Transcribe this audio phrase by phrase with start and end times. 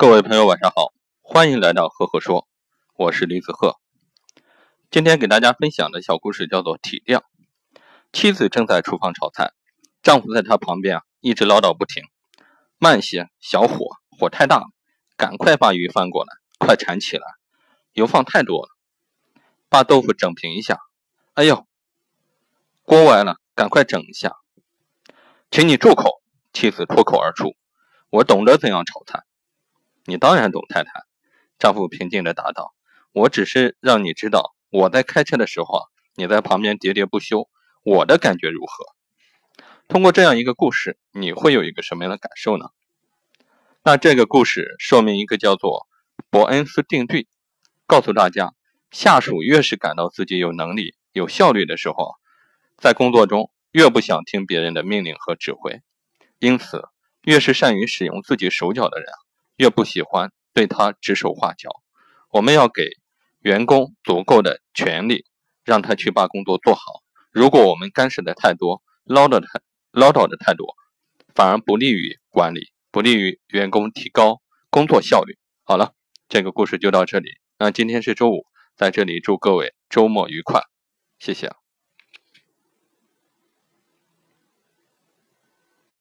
[0.00, 2.48] 各位朋友，晚上好，欢迎来到赫赫说，
[2.96, 3.76] 我是李子赫。
[4.90, 7.20] 今天给大家分享的小故事叫做体谅。
[8.10, 9.52] 妻子正在厨房炒菜，
[10.02, 12.02] 丈夫在她旁边啊，一直唠叨不停
[12.80, 13.88] ：“慢些，小火，
[14.18, 14.64] 火太大了，
[15.18, 17.26] 赶快把鱼翻过来，快铲起来，
[17.92, 18.70] 油放太多了。
[19.68, 20.78] 把豆腐整平一下。
[21.34, 21.66] 哎呦，
[22.84, 24.34] 锅歪了，赶快整一下。
[25.50, 26.22] 请你住口！”
[26.54, 27.54] 妻子脱口而出
[28.08, 29.24] ：“我懂得怎样炒菜。”
[30.10, 30.90] 你当然懂，太太。
[31.56, 32.74] 丈夫平静地答道
[33.14, 35.84] ：“我只是让你知道，我在开车的时候，
[36.16, 37.48] 你在旁边喋喋不休，
[37.84, 42.70] 我的感觉如何？”通过这样一个故事，你会有一个什么样的感受呢？
[43.84, 45.86] 那这个故事说明一个叫做
[46.28, 47.28] 伯恩斯定律，
[47.86, 48.52] 告诉大家，
[48.90, 52.16] 下属越是感到自己有能力、有效率的时候，
[52.76, 55.80] 在工作中越不想听别人的命令和指挥，
[56.40, 56.88] 因此，
[57.22, 59.06] 越是善于使用自己手脚的人
[59.60, 61.68] 越不喜欢对他指手画脚，
[62.30, 62.92] 我们要给
[63.40, 65.26] 员工足够的权利，
[65.66, 66.80] 让他去把工作做好。
[67.30, 70.74] 如果我们干涉的太多，唠叨的太唠叨的太多，
[71.34, 75.36] 反而不利于管理，不利于员工提高工作效率。
[75.62, 75.92] 好了，
[76.30, 77.28] 这个故事就到这里。
[77.58, 78.46] 那今天是周五，
[78.78, 80.62] 在这里祝各位周末愉快，
[81.18, 81.59] 谢谢。